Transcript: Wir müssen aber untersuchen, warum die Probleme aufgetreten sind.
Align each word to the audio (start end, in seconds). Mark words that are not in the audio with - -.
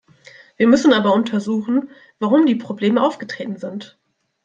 Wir 0.57 0.65
müssen 0.65 0.93
aber 0.93 1.13
untersuchen, 1.13 1.91
warum 2.17 2.47
die 2.47 2.55
Probleme 2.55 3.03
aufgetreten 3.03 3.57
sind. 3.57 3.99